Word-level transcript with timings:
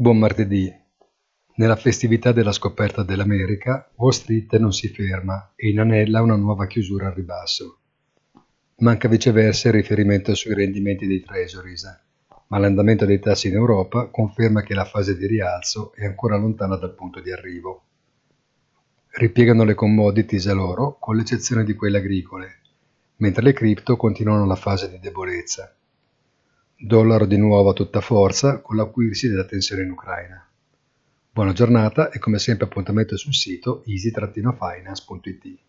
Buon 0.00 0.18
martedì. 0.18 0.72
Nella 1.56 1.74
festività 1.74 2.30
della 2.30 2.52
scoperta 2.52 3.02
dell'America, 3.02 3.90
Wall 3.96 4.12
Street 4.12 4.56
non 4.58 4.72
si 4.72 4.86
ferma 4.90 5.54
e 5.56 5.70
inanella 5.70 6.22
una 6.22 6.36
nuova 6.36 6.68
chiusura 6.68 7.08
al 7.08 7.14
ribasso. 7.14 7.78
Manca 8.76 9.08
viceversa 9.08 9.66
il 9.66 9.74
riferimento 9.74 10.36
sui 10.36 10.54
rendimenti 10.54 11.08
dei 11.08 11.20
treasuries, 11.20 12.00
ma 12.46 12.58
l'andamento 12.58 13.06
dei 13.06 13.18
tassi 13.18 13.48
in 13.48 13.54
Europa 13.54 14.06
conferma 14.06 14.62
che 14.62 14.74
la 14.74 14.84
fase 14.84 15.16
di 15.16 15.26
rialzo 15.26 15.92
è 15.94 16.04
ancora 16.04 16.36
lontana 16.36 16.76
dal 16.76 16.94
punto 16.94 17.18
di 17.18 17.32
arrivo. 17.32 17.82
Ripiegano 19.08 19.64
le 19.64 19.74
commodities 19.74 20.46
a 20.46 20.52
loro, 20.52 20.96
con 21.00 21.16
l'eccezione 21.16 21.64
di 21.64 21.74
quelle 21.74 21.98
agricole, 21.98 22.60
mentre 23.16 23.42
le 23.42 23.52
cripto 23.52 23.96
continuano 23.96 24.46
la 24.46 24.54
fase 24.54 24.88
di 24.88 25.00
debolezza. 25.00 25.72
Dollaro 26.80 27.26
di 27.26 27.36
nuovo 27.36 27.70
a 27.70 27.72
tutta 27.72 28.00
forza 28.00 28.60
con 28.60 28.76
l'acuirsi 28.76 29.28
della 29.28 29.44
tensione 29.44 29.82
in 29.82 29.90
Ucraina. 29.90 30.48
Buona 31.28 31.52
giornata 31.52 32.08
e 32.10 32.20
come 32.20 32.38
sempre 32.38 32.66
appuntamento 32.66 33.16
sul 33.16 33.34
sito 33.34 33.82
easy-finance.it. 33.84 35.67